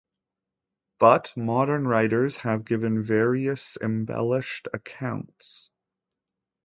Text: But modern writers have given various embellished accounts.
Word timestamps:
But 0.97 1.31
modern 1.37 1.87
writers 1.87 2.37
have 2.37 2.65
given 2.65 3.03
various 3.03 3.77
embellished 3.83 4.67
accounts. 4.73 5.69